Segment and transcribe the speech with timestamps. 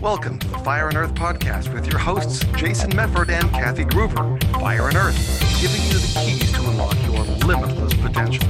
[0.00, 4.40] Welcome to the Fire and Earth podcast with your hosts, Jason Mefford and Kathy Gruver.
[4.60, 5.16] Fire and Earth,
[5.60, 8.46] giving you the keys to unlock your limitless potential.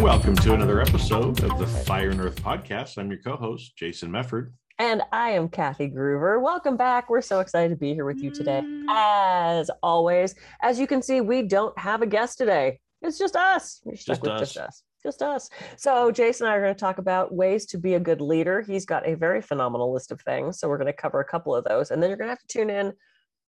[0.00, 2.96] Welcome to another episode of the Fire and Earth podcast.
[2.96, 4.52] I'm your co host, Jason Mefford.
[4.78, 6.40] And I am Kathy Gruver.
[6.40, 7.10] Welcome back.
[7.10, 8.62] We're so excited to be here with you today.
[8.88, 12.78] As always, as you can see, we don't have a guest today.
[13.02, 13.80] It's just us.
[13.84, 14.40] We're stuck Just with us.
[14.40, 14.82] just us.
[15.04, 15.50] Just us.
[15.76, 18.62] So Jason and I are going to talk about ways to be a good leader.
[18.62, 20.58] He's got a very phenomenal list of things.
[20.58, 21.90] So we're going to cover a couple of those.
[21.90, 22.94] And then you're going to have to tune in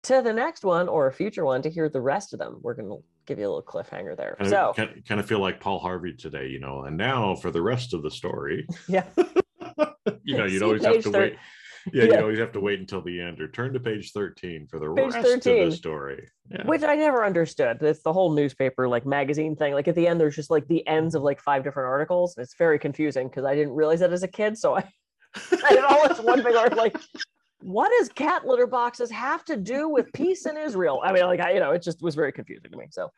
[0.03, 2.59] to the next one or a future one to hear the rest of them.
[2.61, 4.35] We're going to give you a little cliffhanger there.
[4.37, 6.83] Kind So of, kind, kind of feel like Paul Harvey today, you know.
[6.83, 9.05] And now for the rest of the story, yeah.
[10.23, 11.37] you know, you'd always have to thir- wait.
[11.93, 12.13] Yeah, Yeah.
[12.13, 14.91] you'd always have to wait until the end or turn to page 13 for the
[14.93, 16.27] Page rest of the story.
[16.49, 16.65] Yeah.
[16.65, 17.77] which I never understood.
[17.81, 19.73] It's the whole newspaper like magazine thing.
[19.73, 22.35] Like at the end, there's just like the ends of like five different articles.
[22.37, 24.57] It's very confusing because I didn't realize that as a kid.
[24.57, 24.83] So I,
[25.63, 26.77] I did all this one big article.
[26.77, 26.97] Like,
[27.61, 31.01] what does cat litter boxes have to do with peace in Israel?
[31.03, 32.85] I mean, like I, you know, it just was very confusing to me.
[32.91, 33.11] So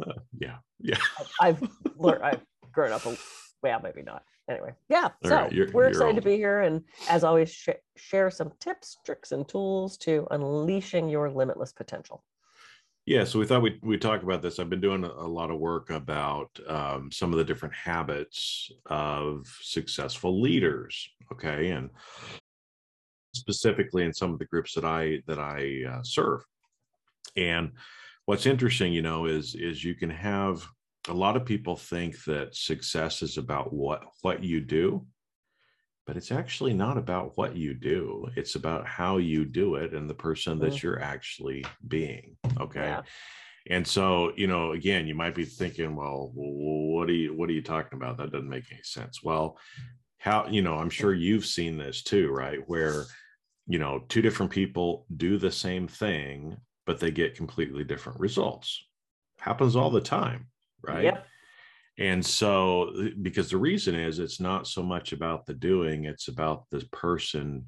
[0.00, 0.56] Uh, yeah.
[0.80, 0.98] Yeah.
[1.40, 1.60] I've
[1.96, 2.40] learned, I've
[2.72, 3.04] grown up.
[3.06, 3.16] A,
[3.62, 4.22] well, maybe not.
[4.48, 5.04] Anyway, yeah.
[5.04, 8.30] All so right, you're- we're you're excited to be here, and as always, sh- share
[8.30, 12.24] some tips, tricks, and tools to unleashing your limitless potential.
[13.04, 14.58] Yeah, so we thought we'd, we'd talk about this.
[14.58, 18.70] I've been doing a, a lot of work about um, some of the different habits
[18.86, 21.08] of successful leaders.
[21.32, 21.90] Okay, and
[23.34, 26.42] specifically in some of the groups that I that I uh, serve.
[27.36, 27.72] And
[28.24, 30.66] what's interesting, you know, is is you can have
[31.08, 35.06] a lot of people think that success is about what what you do,
[36.06, 38.28] but it's actually not about what you do.
[38.36, 40.82] It's about how you do it and the person that Mm.
[40.82, 42.36] you're actually being.
[42.60, 42.80] Okay.
[42.80, 43.02] Yeah.
[43.70, 47.52] And so, you know, again, you might be thinking, well, what are you what are
[47.52, 48.16] you talking about?
[48.16, 49.22] That doesn't make any sense.
[49.22, 49.58] Well,
[50.18, 52.60] how, you know, I'm sure you've seen this too, right?
[52.66, 53.04] Where,
[53.66, 58.84] you know, two different people do the same thing, but they get completely different results.
[59.38, 60.48] Happens all the time,
[60.82, 61.04] right?
[61.04, 61.26] Yep.
[61.98, 66.64] And so, because the reason is it's not so much about the doing, it's about
[66.70, 67.66] the person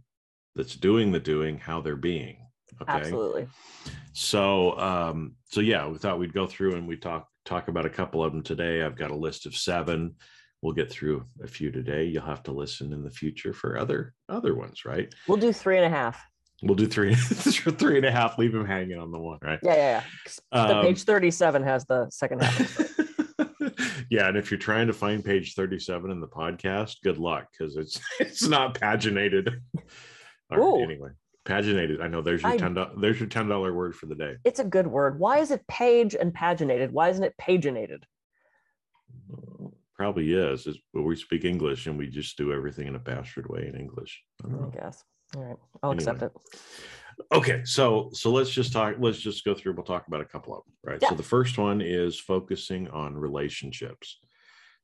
[0.54, 2.46] that's doing the doing, how they're being.
[2.80, 2.92] Okay.
[2.92, 3.48] Absolutely.
[4.12, 7.90] So, um, so yeah, we thought we'd go through and we talk talk about a
[7.90, 8.82] couple of them today.
[8.82, 10.14] I've got a list of seven.
[10.62, 12.04] We'll get through a few today.
[12.04, 15.12] You'll have to listen in the future for other other ones, right?
[15.26, 16.22] We'll do three and a half.
[16.62, 18.38] We'll do three three and a half.
[18.38, 19.58] Leave them hanging on the one, right?
[19.62, 20.02] Yeah, yeah,
[20.52, 20.66] yeah.
[20.66, 22.96] The Um, page 37 has the second half.
[24.10, 27.76] yeah, and if you're trying to find page 37 in the podcast, good luck because
[27.76, 29.54] it's it's not paginated.
[30.50, 31.10] Right, anyway,
[31.46, 32.02] paginated.
[32.02, 34.34] I know there's your I- ten there's your ten dollar word for the day.
[34.44, 35.18] it's a good word.
[35.18, 36.90] Why is it page and paginated?
[36.90, 38.02] Why isn't it paginated?
[39.96, 40.66] Probably is.
[40.66, 43.78] It's, but we speak English and we just do everything in a bastard way in
[43.78, 44.22] English.
[44.42, 45.04] I I guess.
[45.36, 45.56] All right.
[45.82, 46.32] I'll accept it.
[47.32, 48.96] Okay, so so let's just talk.
[48.98, 49.74] Let's just go through.
[49.74, 51.00] We'll talk about a couple of them, right?
[51.08, 54.18] So the first one is focusing on relationships.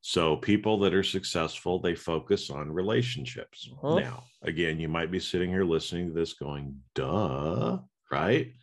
[0.01, 3.69] So people that are successful, they focus on relationships.
[3.83, 4.01] Mhm.
[4.03, 7.81] Now, again, you might be sitting here listening to this, going, "Duh,"
[8.11, 8.55] right?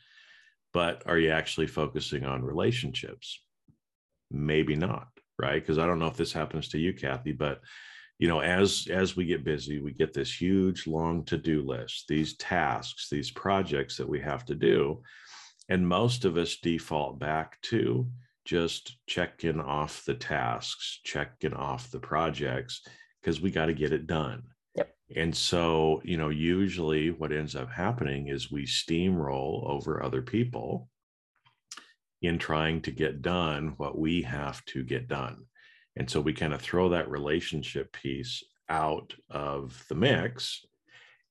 [0.71, 3.43] But are you actually focusing on relationships?
[4.31, 5.61] Maybe not, right?
[5.61, 7.61] Because I don't know if this happens to you, Kathy, but
[8.19, 12.35] you know as as we get busy we get this huge long to-do list these
[12.37, 15.01] tasks these projects that we have to do
[15.69, 18.07] and most of us default back to
[18.45, 22.81] just checking off the tasks checking off the projects
[23.21, 24.43] because we got to get it done
[24.75, 24.95] Yep.
[25.15, 30.89] and so you know usually what ends up happening is we steamroll over other people
[32.21, 35.45] in trying to get done what we have to get done
[35.95, 40.65] and so we kind of throw that relationship piece out of the mix.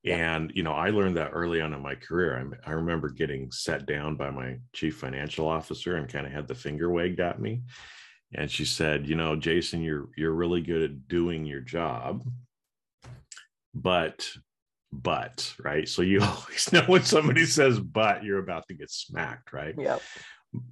[0.05, 2.37] And, you know, I learned that early on in my career.
[2.67, 6.49] I, I remember getting set down by my chief financial officer and kind of had
[6.49, 7.63] the finger wagged at me.
[8.35, 12.25] And she said, you know, Jason, you're you're really good at doing your job.
[13.75, 14.29] But
[14.93, 15.89] but right.
[15.89, 19.75] So you always know when somebody says but, you're about to get smacked, right?
[19.77, 20.03] Yep.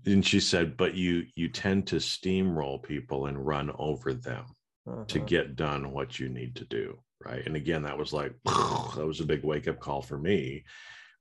[0.06, 4.44] And she said but you you tend to steamroll people and run over them
[5.08, 5.26] to Mhm.
[5.26, 9.20] get done what you need to do right and again that was like that was
[9.20, 10.64] a big wake up call for me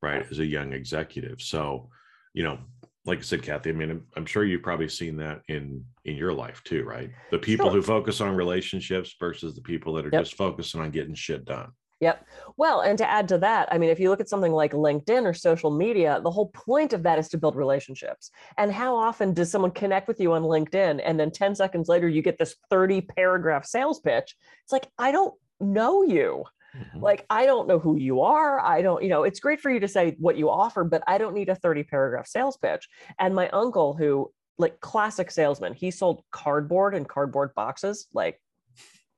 [0.02, 1.90] right as a young executive so
[2.34, 2.60] you know
[3.06, 6.16] like i said kathy i mean i'm, I'm sure you've probably seen that in in
[6.16, 7.76] your life too right the people Sure.
[7.76, 10.22] who focus on relationships versus the people that are Yep.
[10.24, 12.26] just focusing on getting shit done Yep.
[12.56, 15.26] Well, and to add to that, I mean, if you look at something like LinkedIn
[15.26, 18.32] or social media, the whole point of that is to build relationships.
[18.58, 22.08] And how often does someone connect with you on LinkedIn and then 10 seconds later
[22.08, 24.38] you get this 30 paragraph sales pitch?
[24.64, 26.46] It's like, I don't know you.
[26.74, 27.02] Mhm.
[27.02, 28.62] Like, I don't know who you are.
[28.62, 31.18] I don't, you know, it's great for you to say what you offer, but I
[31.18, 32.88] don't need a 30 paragraph sales pitch.
[33.20, 38.08] And my uncle, who, like, classic salesman, he sold cardboard and cardboard boxes.
[38.14, 38.40] Like,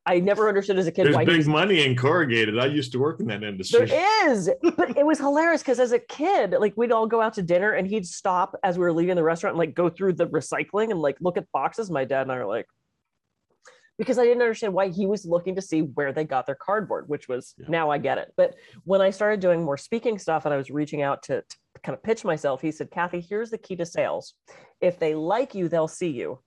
[0.05, 2.57] I never understood as a kid There's why big was money in corrugated.
[2.57, 3.85] I used to work in that industry.
[3.85, 7.35] there is, but it was hilarious because as a kid, like we'd all go out
[7.35, 10.13] to dinner and he'd stop as we were leaving the restaurant and like go through
[10.13, 11.91] the recycling and like look at boxes.
[11.91, 12.65] My dad and I are like,
[13.99, 17.07] because I didn't understand why he was looking to see where they got their cardboard,
[17.07, 17.67] which was Yeah.
[17.69, 18.33] now I get it.
[18.35, 18.55] But
[18.85, 21.95] when I started doing more speaking stuff and I was reaching out to, to kind
[21.95, 24.33] of pitch myself, he said, Kathy, here's the key to sales.
[24.79, 26.39] If they like you, they'll see you.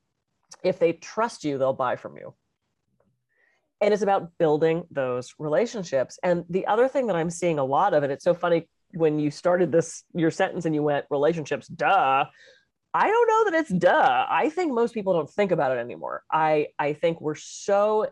[0.65, 2.35] If they trust you, they'll buy from you
[3.81, 6.19] and it's about building those relationships.
[6.23, 9.19] And the other thing that i'm seeing a lot of and it's so funny when
[9.19, 12.25] you started this your sentence and you went relationships duh.
[12.97, 14.26] I don't know that it's duh.
[14.31, 16.23] I think most people don't think about it anymore.
[16.31, 18.06] I i think we're so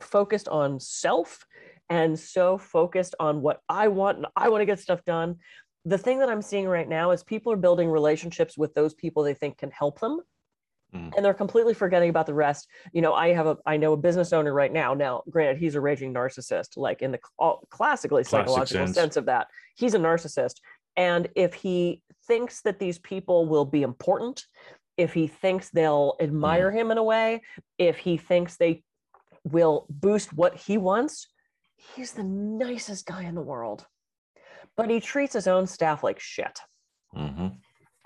[0.00, 1.44] focused on self
[1.90, 5.36] and so focused on what i want and i want to get stuff done.
[5.84, 9.22] The thing that i'm seeing right now is people are building relationships with those people
[9.22, 10.20] they think can help them
[10.94, 11.12] Mm.
[11.14, 13.96] and they're completely forgetting about the rest you know i have a i know a
[13.96, 18.24] business owner right now now granted he's a raging narcissist like in the cl- classically
[18.24, 18.96] Classic psychological sense.
[18.96, 19.46] sense of that
[19.76, 20.56] he's a narcissist
[20.96, 24.44] and if he thinks that these people will be important
[24.96, 27.40] if he thinks they'll admire him in a way
[27.78, 28.82] if he thinks they
[29.44, 31.28] will boost what he wants
[31.76, 33.86] he's the nicest guy in the world
[34.76, 36.58] but he treats his own staff like shit.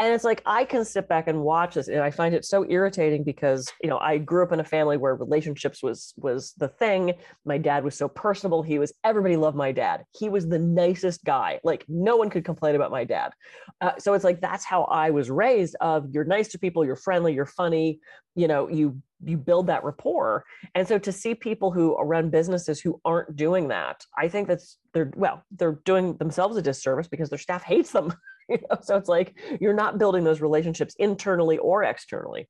[0.04, 2.64] And it's like i can sit back and watch this and i find it so
[2.68, 6.68] irritating because you know i grew up in a family where relationships was was the
[6.68, 7.12] thing.
[7.44, 8.62] My dad was so personable.
[8.62, 10.04] He was everybody loved my dad.
[10.12, 11.60] He was the nicest guy.
[11.64, 13.32] Like no one could complain about my dad.
[13.80, 16.96] Uh, so it's like that's how i was raised of you're nice to people you're
[16.96, 18.00] friendly you're funny
[18.34, 20.44] you know you you build that rapport.
[20.74, 24.78] And so to see people who run businesses who aren't doing that i think that's
[24.92, 28.12] they're well they're doing themselves a disservice because their staff hates them
[28.48, 32.48] you know so it's like you're not building those relationships internally or externally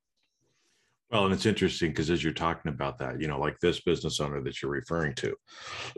[1.10, 4.20] Well, and it's interesting because as you're talking about that, you know, like this business
[4.20, 5.36] owner that you're referring to,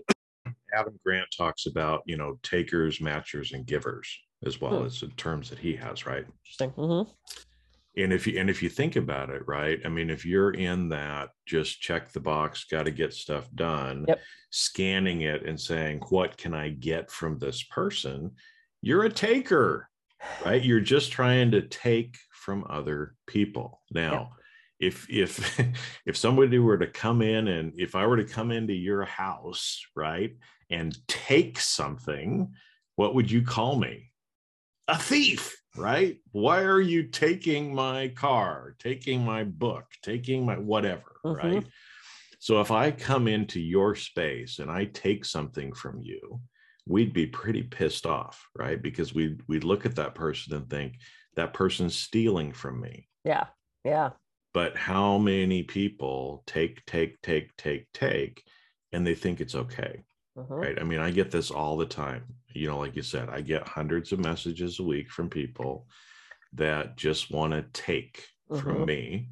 [0.74, 4.08] Adam Grant talks about, you know, takers, matchers, and givers
[4.44, 4.86] as well Hmm.
[4.86, 6.26] as the terms that he has, right?
[6.44, 7.02] interesting hmm
[7.96, 9.80] And if you and if you think about it, right?
[9.84, 14.04] I mean, if you're in that, just check the box, got to get stuff done,
[14.06, 14.20] Yep.
[14.50, 18.32] scanning it and saying, what can I get from this person?
[18.82, 19.88] You're a taker,
[20.44, 20.62] right?
[20.62, 23.82] You're just trying to take from other people.
[23.90, 24.32] Now,
[24.78, 25.60] if if
[26.06, 29.84] if somebody were to come in and if I were to come into your house,
[29.94, 30.36] right,
[30.70, 32.52] and take something,
[32.96, 34.12] what would you call me?
[34.88, 36.18] A thief, right?
[36.32, 41.36] Why are you taking my car, taking my book, taking my whatever, Mhm.
[41.36, 41.66] right?
[42.38, 46.40] So if I come into your space and I take something from you,
[46.86, 48.80] we'd be pretty pissed off, right?
[48.80, 51.00] Because we we'd look at that person and think
[51.34, 53.08] that person's stealing from me.
[53.24, 53.46] yeah
[53.84, 54.12] yeah
[54.54, 58.42] But how many people take, take, take, take, take,
[58.92, 60.04] and they think it's okay,
[60.36, 60.48] mhm.
[60.48, 60.80] right?
[60.80, 62.24] I mean, I get this all the time.
[62.48, 65.88] You know, like you said, I get hundreds of messages a week from people
[66.54, 68.86] that just want to take from Mhm.
[68.86, 69.28] me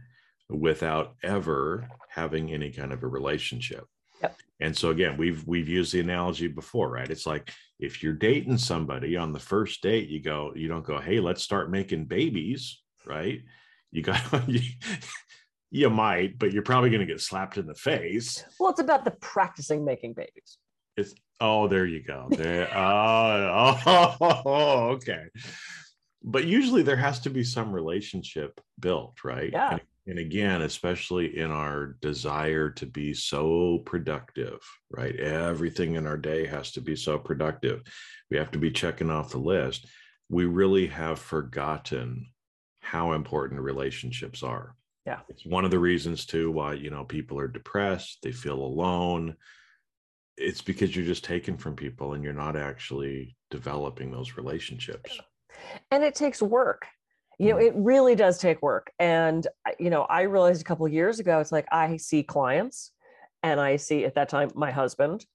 [0.51, 3.87] without ever having any kind of a relationship.
[4.61, 7.11] And so again, we've we've used the analogy before, right?
[7.11, 11.01] It's like if you're dating somebody on the first date, you go, you don't go,
[11.01, 13.41] hey, let's start making babies, right?
[13.91, 14.61] You got you,
[15.71, 18.45] you might, but you're probably going to get slapped in the face.
[18.61, 20.59] well it's about the practicing making babies
[20.97, 22.29] It's oh, there you go.
[22.31, 25.25] There, oh, oh, okay.
[26.23, 29.51] But usually there has to be some relationship built, right?
[29.53, 29.73] Yeah.
[29.73, 35.17] And, and again, especially in our desire to be so productive, right?
[35.17, 37.83] Everything in our day has to be so productive.
[38.31, 39.87] We have to be checking off the list.
[40.29, 42.27] We really have forgotten
[42.81, 44.75] how important relationships are.
[45.07, 45.21] Yeah.
[45.29, 49.37] It's one of the reasons too why, you know, people are depressed, they feel alone
[50.37, 55.19] it's because you're just taking from people and you're not actually developing those relationships.
[55.91, 56.87] and it takes work
[57.39, 57.67] you know Mhm.
[57.67, 59.47] it really does take work and
[59.79, 62.93] you know i realized a couple of years ago it's like i see clients
[63.43, 65.27] and i see at that time my husband.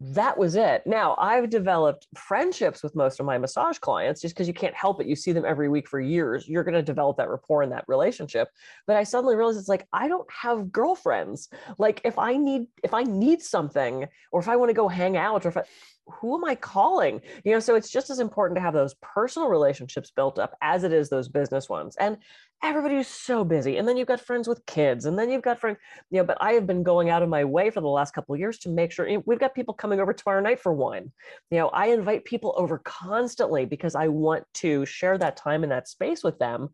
[0.00, 0.86] That was it.
[0.86, 5.00] Now i've developed friendships with most of my massage clients just because you can't help
[5.00, 7.72] it you see them every week for years you're going to develop that rapport and
[7.72, 8.48] that relationship.
[8.86, 11.48] But i suddenly realized it's like i don't have girlfriends.
[11.78, 15.16] Like if i need if i need something or if i want to go hang
[15.16, 15.64] out or if I,
[16.10, 17.20] who am I calling?
[17.44, 20.84] You know, so it's just as important to have those personal relationships built up as
[20.84, 21.96] it is those business ones.
[21.96, 22.18] And
[22.62, 23.76] everybody's so busy.
[23.76, 25.78] And then you've got friends with kids, and then you've got friends,
[26.10, 28.34] you know, but I have been going out of my way for the last couple
[28.34, 31.12] of years to make sure we've got people coming over tomorrow night for wine.
[31.50, 35.70] You know, I invite people over constantly because I want to share that time in
[35.70, 36.70] that space with them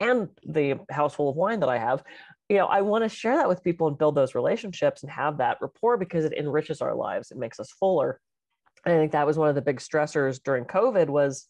[0.00, 2.04] and the house full of wine that I have
[2.48, 5.38] you know i want to share that with people and build those relationships and have
[5.38, 8.20] that rapport because it enriches our lives it makes us fuller
[8.90, 11.48] i think that was one of the big stressors during covid was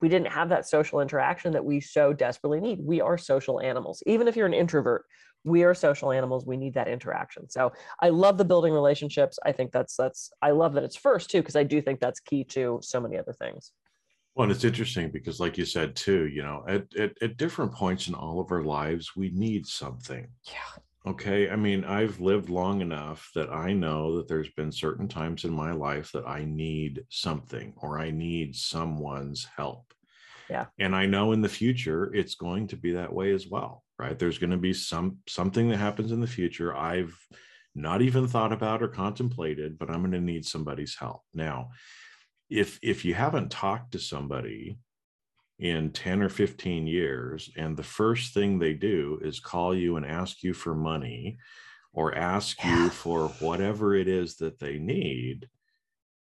[0.00, 2.78] we didn't have that social interaction that we so desperately need.
[2.82, 4.02] We are social animals.
[4.06, 5.06] Even if you're an introvert
[5.44, 6.46] we are social animals.
[6.46, 7.48] We need that interaction.
[7.50, 9.38] So i love the building relationships.
[9.44, 12.20] I think that's that's i love that it's first too because i do think that's
[12.20, 13.72] key to so many other things.
[14.34, 18.08] Well, it's interesting because, like you said too, you know, at, at, at different points
[18.08, 20.26] in all of our lives, we need something.
[20.44, 20.82] Yeah.
[21.06, 21.50] Okay.
[21.50, 25.52] I mean, I've lived long enough that I know that there's been certain times in
[25.52, 29.92] my life that I need something or I need someone's help.
[30.48, 30.66] Yeah.
[30.78, 34.18] And I know in the future it's going to be that way as well, right?
[34.18, 37.14] There's going to be some something that happens in the future I've
[37.74, 41.22] not even thought about or contemplated, but I'm going to need somebody's help.
[41.34, 41.70] Now,
[42.48, 44.78] if if you haven't talked to somebody
[45.58, 50.04] in 10 or 15 years and the first thing they do is call you and
[50.04, 51.38] ask you for money
[51.92, 52.84] or ask yeah.
[52.84, 55.48] you for whatever it is that they need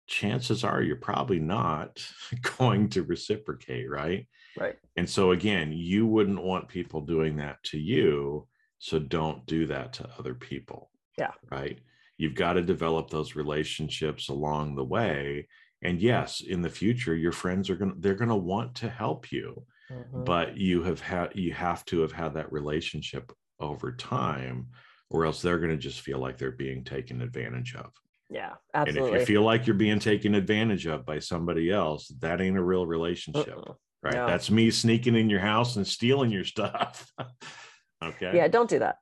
[0.07, 2.05] chances are you're probably not
[2.57, 4.27] going to reciprocate right?
[4.59, 4.75] Right.
[4.97, 8.47] And so again you wouldn't want people doing that to you
[8.79, 11.31] so don't do that to other people yeah.
[11.49, 11.79] right?
[12.17, 15.47] You've got to develop those relationships along the way
[15.83, 18.89] and yes in the future your friends are going to they're going to want to
[18.89, 20.23] help you mm-hmm.
[20.23, 24.67] but you have had you have to have had that relationship over time
[25.09, 27.91] or else they're going to just feel like they're being taken advantage of
[28.29, 32.07] yeah absolutely and if you feel like you're being taken advantage of by somebody else
[32.19, 33.73] that ain't a real relationship uh-uh.
[34.03, 34.27] right no.
[34.27, 37.11] that's me sneaking in your house and stealing your stuff
[38.03, 38.97] okay yeah don't do that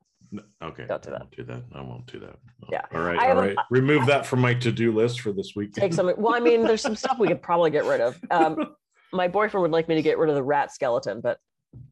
[0.62, 0.86] okay.
[0.88, 1.32] Don't do that.
[1.32, 1.64] do that.
[1.74, 2.36] I won't do that.
[2.72, 2.82] Yeah.
[2.94, 3.20] All right.
[3.20, 3.56] all right.
[3.58, 5.74] A, Remove that from my to-do list for this week.
[5.74, 6.12] Take some.
[6.18, 8.20] Well, I mean, there's some stuff we could probably get rid of.
[8.32, 8.76] Um,
[9.14, 11.40] my boyfriend would like me to get rid of the rat skeleton, but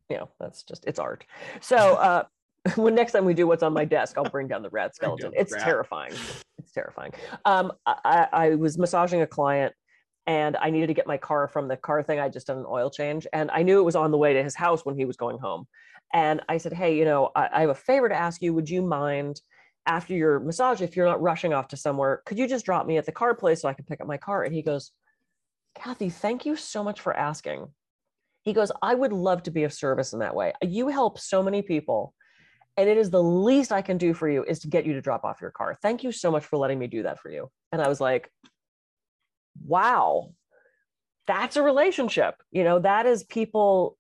[0.10, 1.25] you know, that's just it's art.
[1.62, 2.24] So uh,
[2.75, 5.32] when next time we do what's on my desk, I'll bring down the rat skeleton.
[5.36, 5.63] It's rat.
[5.63, 6.13] terrifying.
[6.60, 7.13] It's terrifying.
[7.46, 9.74] Um, I, I was massaging a client
[10.27, 12.19] and I needed to get my car from the car thing.
[12.19, 14.43] I just done an oil change, and I knew it was on the way to
[14.43, 15.65] his house when he was going home.
[16.13, 18.53] And I said, Hey, you know, I, I have a favor to ask you.
[18.53, 19.41] Would you mind
[19.88, 22.98] after your massage, if you're not rushing off to somewhere, could you just drop me
[22.98, 24.43] at the car place so I can pick up my car?
[24.43, 24.91] And he goes,
[25.75, 27.67] Kathy, thank you so much for asking.
[28.43, 30.53] He goes, I would love to be of service in that way.
[30.62, 32.13] You help so many people.
[32.75, 35.01] And it is the least I can do for you is to get you to
[35.01, 35.75] drop off your car.
[35.81, 37.50] Thank you so much for letting me do that for you.
[37.72, 38.29] And I was like,
[39.65, 40.31] wow,
[41.25, 42.35] that's a relationship.
[42.51, 43.97] You know, that is people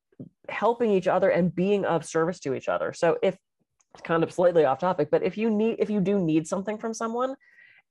[0.49, 2.93] helping each other and being of service to each other.
[2.93, 3.37] So if
[3.93, 6.77] it's kind of slightly off topic, but if you need if you do need something
[6.77, 7.35] from someone,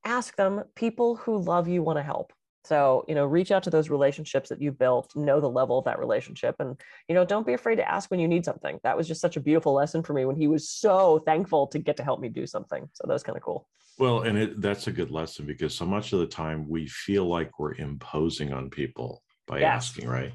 [0.04, 0.64] ask them.
[0.74, 2.32] People who love you want to help.
[2.66, 5.84] So, you know, reach out to those relationships that you've built, know the level of
[5.84, 6.56] that relationship.
[6.58, 6.76] And,
[7.08, 8.80] you know, don't be afraid to ask when you need something.
[8.82, 11.78] That was just such a beautiful lesson for me when he was so thankful to
[11.78, 12.88] get to help me do something.
[12.92, 13.68] So that was kind of cool.
[13.98, 17.26] Well, and it, that's a good lesson because so much of the time we feel
[17.26, 19.88] like we're imposing on people by yes.
[19.88, 20.32] asking, right?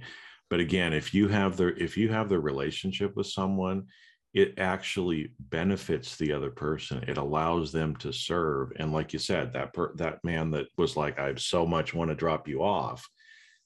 [0.51, 3.87] but again if you have the if you have the relationship with someone
[4.33, 7.03] it actually benefits the other person.
[7.07, 10.95] It allows them to serve and like you said that per, that man that was
[10.95, 13.07] like i so much want to drop you off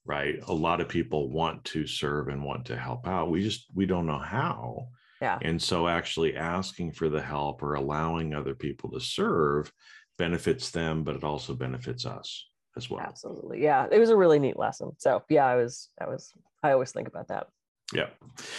[0.05, 0.39] right?
[0.47, 3.31] A lot of people want to serve and want to help out.
[3.31, 4.89] We just we don't know how.
[5.21, 5.39] Yeah.
[5.41, 9.71] And so actually asking for the help or allowing other people to serve
[10.17, 13.01] benefits them but it also benefits us as well.
[13.01, 13.61] Absolutely.
[13.61, 14.91] Yeah it was a really neat lesson.
[14.97, 16.31] So yeah i was i was
[16.63, 17.47] I always think about that.
[17.93, 18.07] Yeah.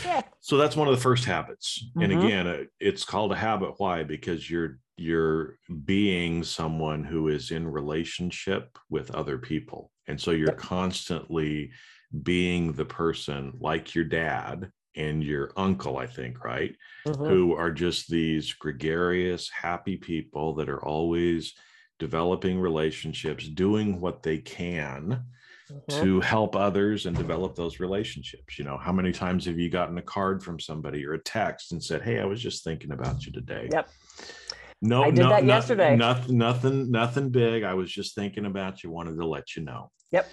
[0.04, 0.22] Yeah.
[0.40, 1.84] So that's one of the first habits.
[1.90, 2.02] Mm-hmm.
[2.02, 3.74] And again, it's called a habit.
[3.78, 4.04] Why?
[4.04, 9.90] Because you're you're being someone who is in relationship with other people.
[10.08, 11.70] And so you're constantly
[12.22, 16.74] being the person like your dad and your uncle, I think, right?
[17.06, 17.24] Mm-hmm.
[17.24, 21.52] Who are just these gregarious, happy people that are always
[21.98, 25.24] developing relationships, doing what they can
[25.70, 26.02] mm-hmm.
[26.02, 28.58] to help others and develop those relationships.
[28.58, 31.72] You know, how many times have you gotten a card from somebody or a text
[31.72, 33.68] and said, Hey, I was just thinking about you today?
[33.72, 33.88] Yep.
[34.82, 35.96] No, I did no, that no, yesterday.
[35.96, 37.62] Nothing, nothing, nothing big.
[37.62, 39.90] I was just thinking about you, wanted to let you know.
[40.12, 40.28] Yep.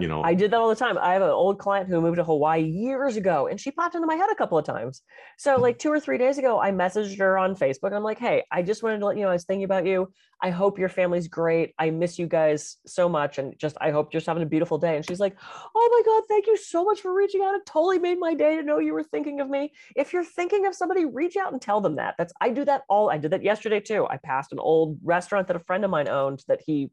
[0.00, 0.98] You know- I did that all the time.
[0.98, 4.06] I have an old client who moved to Hawaii years ago and she popped into
[4.06, 5.02] my head a couple of times.
[5.38, 7.92] So, like two or three days ago, I messaged her on Facebook.
[7.92, 10.12] I'm like, hey, I just wanted to let you know I was thinking about you.
[10.42, 11.74] I hope your family's great.
[11.78, 13.38] I miss you guys so much.
[13.38, 14.96] And just, I hope you're just having a beautiful day.
[14.96, 15.36] And she's like,
[15.74, 17.54] oh my God, thank you so much for reaching out.
[17.54, 19.72] It totally made my day to know you were thinking of me.
[19.96, 22.14] If you're thinking of somebody, reach out and tell them that.
[22.18, 24.06] That's, I do that all, I did that yesterday too.
[24.08, 26.90] I passed an old restaurant that a friend of mine owned that he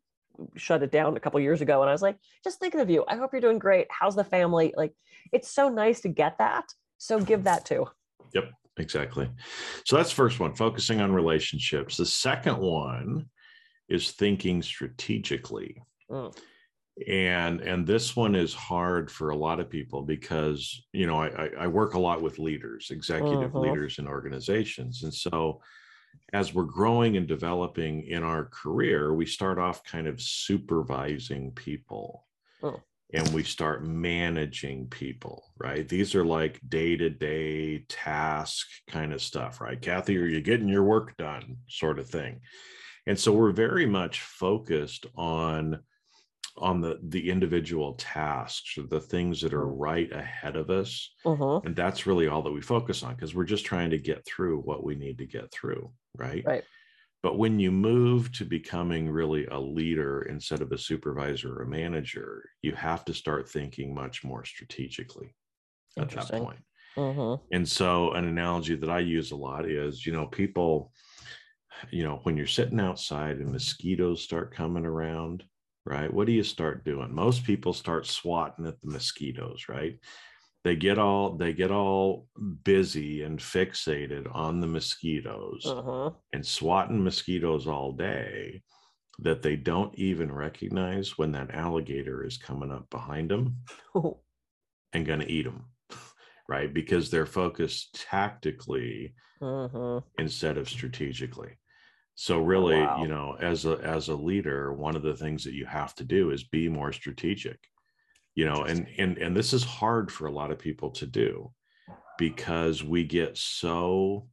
[0.56, 3.04] shut it down a couple years ago and i was like just thinking of you
[3.08, 4.94] i hope you're doing great how's the family like
[5.32, 6.66] it's so nice to get that
[6.98, 7.88] so give that too
[8.34, 8.52] Yep.
[8.78, 9.30] Exactly.
[9.86, 11.98] So that's the first one, focusing on relationships.
[11.98, 13.26] The second one
[13.90, 15.82] is thinking strategically.
[16.10, 16.36] Mm.
[17.08, 21.28] And and this one is hard for a lot of people because you know I,
[21.28, 23.62] I, I work a lot with leaders, executive Mhm.
[23.62, 25.04] leaders in organizations.
[25.04, 25.62] And so
[26.34, 32.26] as we're growing and developing in our career, we start off kind of supervising people
[32.64, 32.80] Oh.
[33.14, 35.88] and we start managing people, right?
[35.88, 39.82] These are like day to day task kind of stuff, right?
[39.82, 41.58] Kathy, are you getting your work done?
[41.68, 42.42] Sort of thing.
[43.08, 45.80] And so we're very much focused on
[46.58, 51.62] on the the individual tasks or the things that are right ahead of us Mhm.
[51.64, 54.60] and that's really all that we focus on because we're just trying to get through
[54.62, 56.66] what we need to get through right Right.
[57.24, 61.68] but when you move to becoming really a leader instead of a supervisor or a
[61.70, 65.36] manager you have to start thinking much more strategically
[66.00, 66.62] at that point
[66.96, 67.42] Mhm.
[67.52, 70.94] and so an analogy that I use a lot is, you know, people,
[71.92, 75.44] you know, when you're sitting outside and mosquitoes start coming around,
[75.86, 76.14] right?
[76.14, 77.14] What do you start doing?
[77.14, 80.00] Most people start swatting at the mosquitoes, right?
[80.64, 82.28] They get all they get all
[82.64, 86.16] busy and fixated on the mosquitoes Mhm.
[86.34, 88.62] and swatting mosquitoes all day
[89.20, 93.58] that they don't even recognize when that alligator is coming up behind them
[94.94, 95.72] and going to eat them,
[96.50, 96.74] right?
[96.74, 100.04] Because they're focused tactically Mhm.
[100.18, 101.58] instead of strategically.
[102.22, 103.02] So oh, really, wow.
[103.02, 106.04] you know, as a as a leader, one of the things that you have to
[106.04, 107.58] do is be more strategic.
[108.36, 111.52] You know, and and and this is hard for a lot of people to do
[112.20, 114.28] because we get so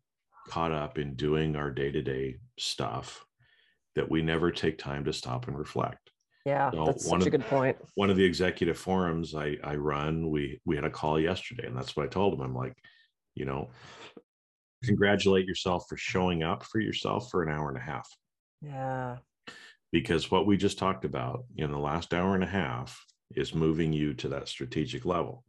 [0.51, 3.25] caught up in doing our day-to-day stuff
[3.95, 6.11] that we never take time to stop and reflect
[6.45, 7.79] Yeah, So that's such a good point.
[7.95, 11.75] one of the executive forums I, I run, we we had a call yesterday, and
[11.75, 12.43] that's what I told him.
[12.43, 12.77] I'm like,
[13.35, 13.71] you know,
[14.85, 18.09] congratulate yourself for showing up for yourself for an hour and a half.
[18.63, 19.19] Yeah.
[19.93, 23.03] Because what we just talked about in the last hour and a half
[23.35, 25.45] is moving you to that strategic level.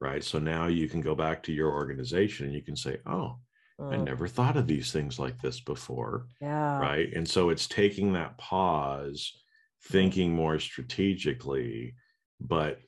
[0.00, 0.22] Right.
[0.22, 3.38] So now you can go back to your organization and you can say, Oh,
[3.80, 4.04] I Mm.
[4.06, 6.80] never thought of these things like this before Yeah.
[6.80, 9.40] right and so it's taking that pause
[9.84, 11.94] thinking more strategically
[12.40, 12.80] but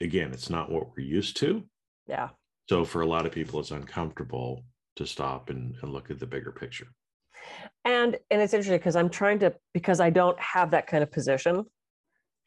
[0.00, 1.62] again it's not what we're used to
[2.08, 2.30] Yeah.
[2.68, 4.64] so for a lot of people it's uncomfortable
[4.96, 6.88] to stop and, and look at the bigger picture.
[7.84, 11.10] And and it's interesting because i'm trying to because i don't have that kind of
[11.10, 11.64] position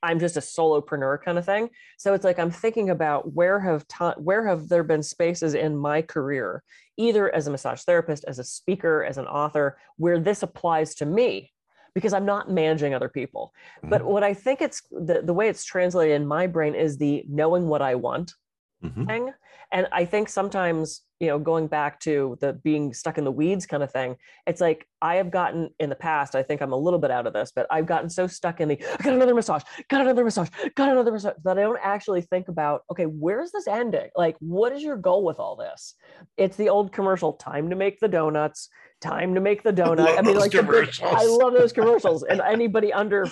[0.03, 1.69] i'm just a solopreneur kind of thing.
[1.97, 5.75] So it's like i'm thinking about where have time where have there been spaces in
[5.75, 6.63] my career
[6.97, 11.05] either as a massage therapist as a speaker as an author where this applies to
[11.05, 11.51] me
[11.93, 13.53] because i'm not managing other people.
[13.83, 14.05] But Mhm.
[14.05, 17.67] what i think it's the, the way it's translated in my brain is the knowing
[17.67, 18.33] what i want
[18.83, 19.07] Mhm.
[19.07, 19.33] thing.
[19.71, 23.65] And I think sometimes, you know, going back to the being stuck in the weeds
[23.65, 26.77] kind of thing, it's like I have gotten in the past, I think I'm a
[26.77, 29.33] little bit out of this, but I've gotten so stuck in the I got another
[29.33, 33.51] massage, got another massage, got another massage that I don't actually think about, okay, where's
[33.51, 34.09] this ending?
[34.15, 35.95] Like, what is your goal with all this?
[36.37, 38.69] It's the old commercial time to make the donuts,
[39.01, 40.07] time to make the donut.
[40.07, 42.23] I, love mean, like, big- I love those commercials.
[42.23, 43.25] And anybody under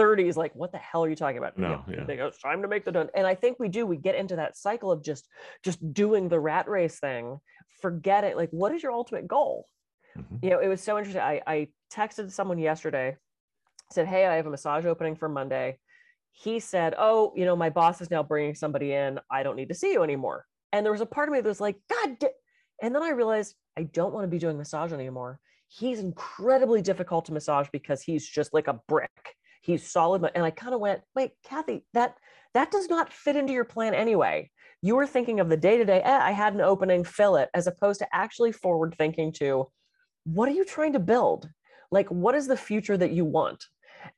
[0.00, 1.58] 30 is like, what the hell are you talking about?
[1.58, 2.04] No, Yeah.
[2.04, 3.10] They go, it's time to make the donut.
[3.14, 5.28] And I think we do, we get into that cycle of just
[5.62, 7.38] just doing the rat race thing,
[7.82, 8.34] forget it.
[8.34, 9.66] Like, what is your ultimate goal?
[10.16, 10.42] Mhm.
[10.42, 11.20] You know, it was so interesting.
[11.22, 13.18] I, I texted someone yesterday,
[13.92, 15.78] said, Hey, I have a massage opening for Monday.
[16.32, 19.20] He said, Oh, you know, my boss is now bringing somebody in.
[19.30, 20.46] I don't need to see you anymore.
[20.72, 22.28] And there was a part of me that was like, God, da-"
[22.80, 25.40] and then I realized I don't want to be doing massage anymore.
[25.68, 29.36] He's incredibly difficult to massage because he's just like a brick.
[29.60, 30.30] He's solid.
[30.34, 32.14] And I kind of went, wait, Kathy, that
[32.54, 34.50] that does not fit into your plan anyway.
[34.82, 37.66] You were thinking of the day to day, I had an opening, fill it, as
[37.66, 39.68] opposed to actually forward thinking to
[40.24, 41.48] what are you trying to build?
[41.90, 43.64] Like, what is the future that you want?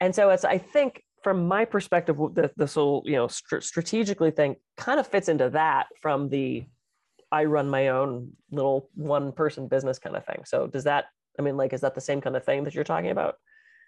[0.00, 2.16] And so it's, I think, from my perspective,
[2.56, 6.64] this whole, you know, str- strategically thing kind of fits into that from the
[7.30, 10.42] I run my own little one person business kind of thing.
[10.44, 11.06] So does that,
[11.38, 13.36] I mean, like, is that the same kind of thing that you're talking about?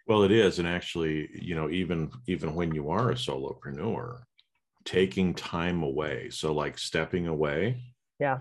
[0.06, 4.22] Well, it is, and actually, you know, even even when you are a solopreneur,
[4.84, 7.82] taking time away, so like stepping away,
[8.18, 8.40] Yeah.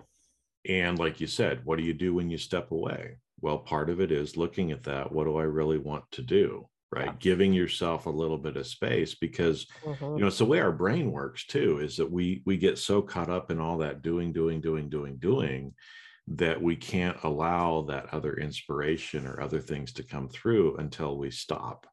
[0.66, 3.18] and like you said, what do you do when you step away?
[3.42, 5.12] Well, part of it is looking at that.
[5.12, 6.68] What do I really want to do?
[6.92, 7.18] Right, Yeah.
[7.20, 10.18] giving yourself a little bit of space because Mhm.
[10.18, 13.02] you know it's the way our brain works too is that we we get so
[13.02, 15.74] caught up in all that doing doing doing doing doing
[16.28, 21.30] that we can't allow that other inspiration or other things to come through until we
[21.30, 21.86] stop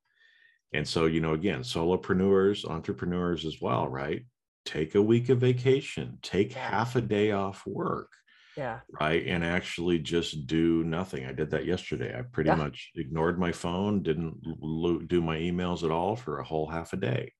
[0.72, 4.24] and so you know again solopreneurs entrepreneurs as well right
[4.64, 6.70] take a week of vacation take Yeah.
[6.70, 8.12] half a day off work
[8.56, 8.80] Yeah.
[9.00, 12.54] right and actually just do nothing i did that yesterday i pretty Yeah.
[12.56, 16.92] much ignored my phone didn't lo- do my emails at all for a whole half
[16.92, 17.39] a day Good for you.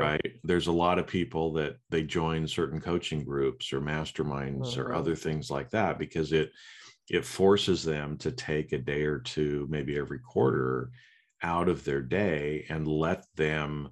[0.00, 4.86] Right there's a lot of people that they join certain coaching groups or masterminds or
[4.90, 4.96] Mhm.
[4.96, 6.50] other things like that because it
[7.10, 10.90] it forces them to take a day or two maybe every quarter
[11.42, 13.88] out of their day and let them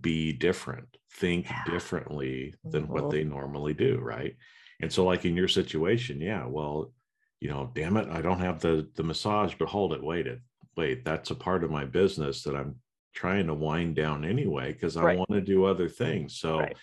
[0.00, 1.64] be different think Yeah.
[1.66, 3.10] differently than what Mhm.
[3.10, 4.36] they normally do right
[4.80, 6.92] and so like in your situation yeah well
[7.40, 10.40] you know damn it i don't have the the massage but hold it wait it
[10.76, 12.80] wait that's a part of my business that i'm
[13.14, 15.18] trying to wind down anyway because i Right.
[15.18, 16.76] want to do other things so Right.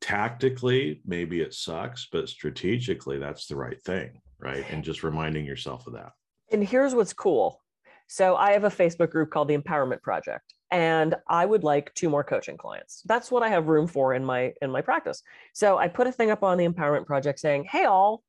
[0.00, 5.86] tactically maybe it sucks but strategically that's the right thing right and just reminding yourself
[5.86, 6.12] of that
[6.52, 7.62] And here's what's cool.
[8.08, 12.08] So I have a Facebook group called the Empowerment Project, and I would like two
[12.08, 13.02] more coaching clients.
[13.06, 15.22] That's what I have room for in my in my practice.
[15.52, 18.24] So I put a thing up on the Empowerment Project saying, "Hey all,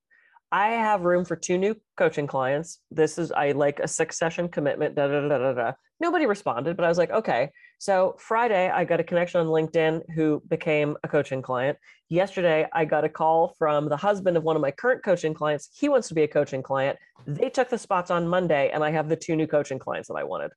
[0.51, 2.79] I have room for two new coaching clients.
[2.91, 5.71] This is I like a six session commitment." Da, da, da, da, da.
[5.99, 10.01] Nobody responded, but I was like, "Okay." So Friday, I got a connection on LinkedIn
[10.13, 11.77] who became a coaching client.
[12.09, 15.69] Yesterday, I got a call from the husband of one of my current coaching clients.
[15.73, 16.99] He wants to be a coaching client.
[17.25, 20.15] They took the spots on Monday, and I have the two new coaching clients that
[20.15, 20.51] I wanted.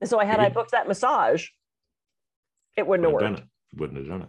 [0.00, 1.48] And so I had I booked that massage,
[2.76, 3.40] it wouldn't have worked.
[3.40, 4.28] have wouldn't have done it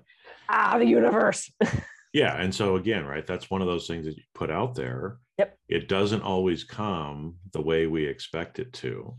[0.50, 1.52] Ah, the universe.
[2.14, 5.20] yeah and so again right that's one of those things that you put out there
[5.38, 5.58] Yep.
[5.70, 9.16] it doesn't always come the way we expect it to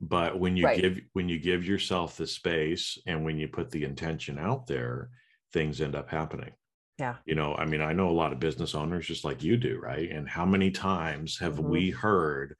[0.00, 0.80] but when you Right.
[0.80, 5.10] give when you give yourself the space and when you put the intention out there
[5.52, 6.52] things end up happening
[6.98, 7.16] Yeah.
[7.26, 9.78] you know i mean i know a lot of business owners just like you do
[9.80, 11.68] right and how many times have Mhm.
[11.68, 12.54] we heard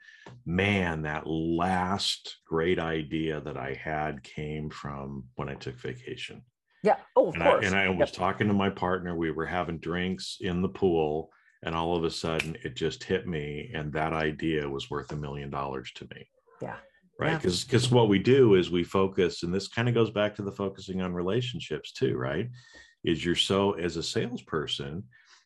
[0.44, 6.42] man that last great idea that i had came from when i took vacation
[6.82, 6.96] Yeah.
[7.16, 8.12] Oh, of and I, and I was Yep.
[8.12, 9.16] talking to my partner.
[9.16, 11.30] We were having drinks in the pool,
[11.64, 15.16] and all of a sudden it just hit me, and that idea was worth a
[15.16, 16.28] million dollars to me.
[16.62, 16.76] Yeah.
[17.18, 17.32] Right.
[17.32, 17.36] Yeah.
[17.38, 20.42] Because because what we do is we focus, and this kind of goes back to
[20.42, 22.48] the focusing on relationships too, right?
[23.04, 25.04] Is you're so as a salesperson,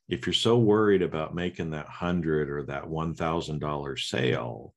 [0.09, 4.75] if you're so worried about making that hundred or that one thousand dollar sale,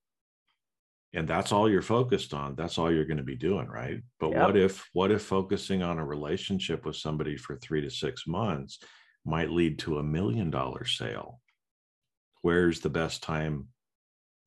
[1.15, 4.31] and that's all you're focused on that's all you're going to be doing right but
[4.31, 4.41] Yep.
[4.41, 8.79] what if what if focusing on a relationship with somebody for three to six months
[9.25, 11.39] might lead to a million dollar sale
[12.41, 13.67] where's the best time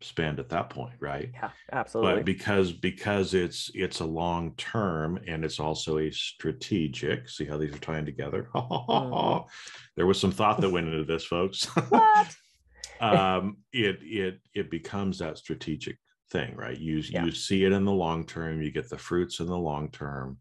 [0.00, 2.14] spent at that point right yeah, absolutely.
[2.16, 7.56] but because because it's it's a long term and it's also a strategic see how
[7.58, 9.44] these are tying together Mhm.
[9.96, 12.36] there was some thought that went into this folks what?
[13.00, 15.96] um it it it becomes that strategic
[16.30, 17.24] thing right you Yeah.
[17.24, 20.38] you see it in the long term you get the fruits in the long term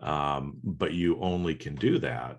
[0.00, 2.38] um but you only can do that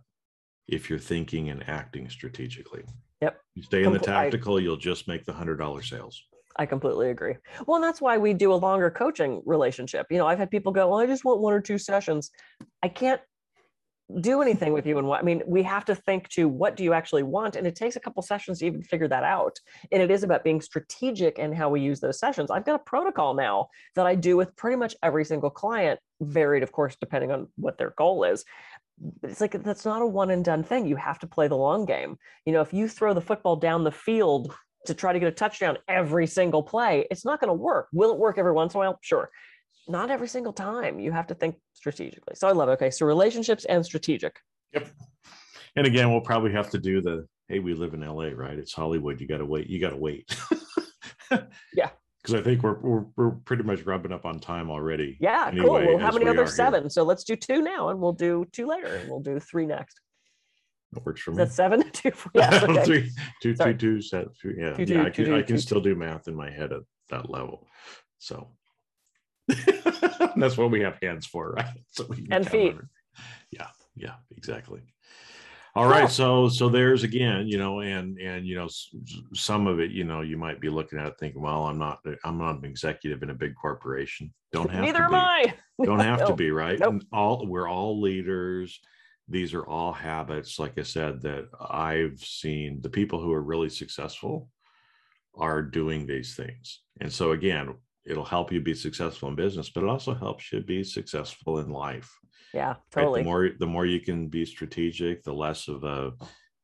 [0.67, 2.83] if you're thinking and acting strategically
[3.21, 3.39] Yep.
[3.55, 6.21] you stay in the Compl- I- tactical you'll just make the hundred dollar sales
[6.55, 7.33] I completely agree.
[7.65, 10.05] Well, and that's why we do a longer coaching relationship.
[10.11, 12.29] You know, I've had people go, "Well, I just want one or two sessions."
[12.83, 13.19] I can't
[14.21, 16.83] do anything with you and what I mean, we have to think to what do
[16.83, 17.55] you actually want?
[17.55, 19.59] And it takes a couple sessions to even figure that out.
[19.91, 22.51] And it is about being strategic in how we use those sessions.
[22.51, 26.63] I've got a protocol now that I do with pretty much every single client, varied,
[26.63, 28.45] of course, depending on what their goal is.
[29.21, 30.85] But it's like that's not a one and done thing.
[30.85, 32.17] You have to play the long game.
[32.45, 34.53] You know, if you throw the football down the field
[34.85, 37.87] to try to get a touchdown every single play, it's not going to work.
[37.93, 38.99] Will it work every once in a while?
[39.01, 39.29] Sure.
[39.87, 40.99] Not every single time.
[40.99, 42.35] You have to think strategically.
[42.35, 42.73] So I love it.
[42.73, 42.89] Okay.
[42.89, 44.37] So relationships and strategic.
[44.73, 44.89] Yep.
[45.75, 48.57] And again, we'll probably have to do the hey, we live in LA, right?
[48.57, 49.19] It's Hollywood.
[49.19, 49.67] You got to wait.
[49.67, 50.35] You got to wait.
[51.75, 51.89] Yeah.
[52.21, 55.17] Because I think we're, we're we're pretty much rubbing up on time already.
[55.19, 55.95] Yeah, Anyway, cool.
[55.95, 56.53] Well, how many we other are here.
[56.53, 56.89] seven?
[56.89, 59.99] So let's do two now and we'll do two later and we'll do three next.
[60.93, 61.37] That works for me.
[61.37, 61.89] that seven?
[61.91, 62.11] two.
[62.35, 62.63] Yes.
[62.69, 62.83] Okay.
[62.85, 63.73] Three, two, Sorry.
[63.73, 64.85] two, two, set, two, yeah, Two, yeah.
[64.85, 67.67] two, I can, I can still do math in my head at that level.
[68.19, 68.47] So
[70.35, 71.65] that's what we have hands for, right?
[71.91, 72.73] So we And feet.
[72.73, 72.89] over-
[73.51, 74.81] Yeah, yeah, exactly.
[75.75, 78.67] All right, so so there's again, you know, and and you know,
[79.33, 81.97] some of it, you know, you might be looking at it thinking, well, I'm not,
[82.23, 84.31] I'm not an executive in a big corporation.
[84.51, 85.15] Don't have Neither to am be.
[85.17, 85.53] I.
[85.83, 86.77] Don't have to be right.
[86.77, 86.89] Nope.
[86.91, 88.79] And All we're all leaders.
[89.27, 92.79] These are all habits, like I said, that I've seen.
[92.81, 94.49] The people who are really successful
[95.35, 97.73] are doing these things, and so again,
[98.05, 101.69] it'll help you be successful in business, but it also helps you be successful in
[101.69, 102.11] life.
[102.53, 102.77] Yeah, right?
[102.91, 103.21] totally.
[103.21, 106.13] The more the more you can be strategic, the less of a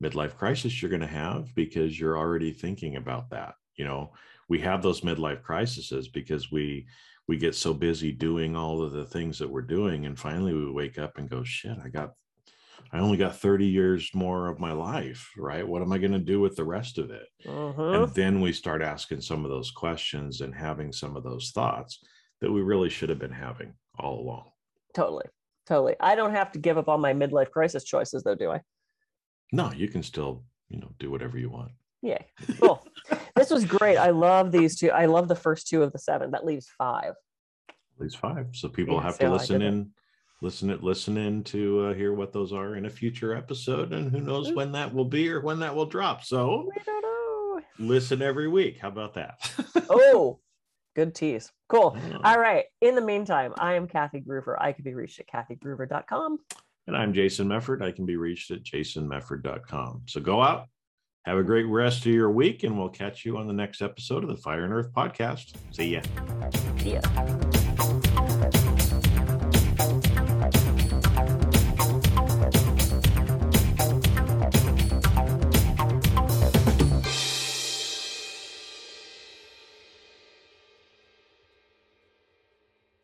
[0.03, 3.55] midlife crisis you're going to have because you're already thinking about that.
[3.75, 4.13] You know,
[4.47, 6.87] we have those midlife crises because we
[7.27, 10.71] we get so busy doing all of the things that we're doing, and finally we
[10.71, 12.13] wake up and go, "Shit, I got."
[12.91, 15.67] I only got 30 years more of my life, right?
[15.67, 17.27] What am I going to do with the rest of it?
[17.45, 18.03] Mhm.
[18.03, 22.03] And then we start asking some of those questions and having some of those thoughts
[22.41, 24.51] that we really should have been having all along.
[24.95, 25.25] Totally.
[25.67, 25.95] Totally.
[25.99, 28.61] I don't have to give up on my midlife crisis choices, though, do I?
[29.51, 31.71] No, you can still, you know, do whatever you want.
[32.01, 32.25] Yay.
[32.59, 32.83] Cool.
[33.35, 33.97] this was great.
[33.97, 34.89] I love these two.
[34.89, 36.31] I love the first two of the seven.
[36.31, 37.13] That leaves five.
[37.69, 38.47] At least five.
[38.53, 39.91] So people Yeah, have see to listen in,
[40.41, 44.11] listen it, listen in to uh, hear what those are in a future episode, and
[44.11, 46.23] who knows when that will be or when that will drop.
[46.23, 47.61] So We don't know.
[47.79, 48.79] listen every week.
[48.79, 49.39] How about that?
[49.91, 50.39] Oh,
[50.95, 51.51] good tease.
[51.67, 51.97] Cool.
[52.09, 52.17] Yeah.
[52.23, 52.65] All right.
[52.81, 54.55] In the meantime, I am Kathy Gruver.
[54.59, 56.37] I can be reached at kathygruver.com.
[56.87, 57.81] And I'm Jason Mefford.
[57.81, 60.03] I can be reached at jasonmefford.com.
[60.07, 60.67] So go out,
[61.25, 64.23] have a great rest of your week, and we'll catch you on the next episode
[64.23, 65.55] of the Fire and Earth podcast.
[65.71, 66.01] See ya.
[66.77, 67.58] See ya.